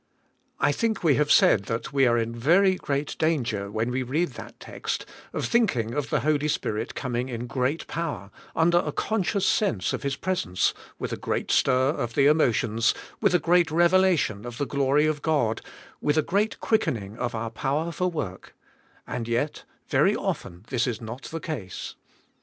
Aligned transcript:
I 0.59 0.71
think 0.71 1.03
we 1.03 1.13
have 1.17 1.31
said 1.31 1.65
that 1.65 1.93
we 1.93 2.07
are 2.07 2.17
in 2.17 2.33
very 2.35 2.73
great 2.73 3.15
danger 3.19 3.69
when 3.69 3.91
we 3.91 4.01
read 4.01 4.29
that 4.29 4.59
text, 4.59 5.05
of 5.31 5.45
thinking 5.45 5.93
of 5.93 6.09
the 6.09 6.21
Holy 6.21 6.47
Spirit 6.47 6.95
coming 6.95 7.29
in 7.29 7.45
great 7.45 7.85
power, 7.85 8.31
under 8.55 8.79
a 8.79 8.91
conscious 8.91 9.45
sense 9.45 9.93
of 9.93 10.01
His 10.01 10.15
presence, 10.15 10.73
with 10.97 11.13
a 11.13 11.17
great 11.17 11.51
stir 11.51 11.89
of 11.89 12.15
the 12.15 12.25
emotions, 12.25 12.95
with 13.21 13.35
a 13.35 13.37
great 13.37 13.69
revelation 13.69 14.43
of 14.43 14.57
the 14.57 14.65
glory 14.65 15.05
of 15.05 15.21
God, 15.21 15.61
with 16.01 16.17
a 16.17 16.23
great 16.23 16.59
quickening 16.59 17.15
of 17.19 17.35
our 17.35 17.51
power 17.51 17.91
for 17.91 18.09
work, 18.09 18.55
and 19.05 19.27
yet 19.27 19.65
very 19.87 20.15
often 20.15 20.65
this 20.69 20.87
is 20.87 20.99
not 20.99 21.25
the 21.25 21.39
case. 21.39 21.93